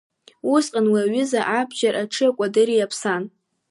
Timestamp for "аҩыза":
1.05-1.41